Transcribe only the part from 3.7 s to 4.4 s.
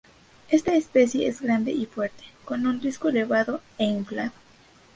e inflado.